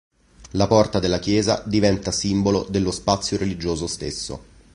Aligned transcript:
La 0.53 0.65
porta 0.67 0.97
della 0.97 1.19
chiesa 1.19 1.61
diventa 1.63 2.11
simbolo 2.11 2.63
dello 2.67 2.89
spazio 2.89 3.37
religioso 3.37 3.85
stesso. 3.85 4.43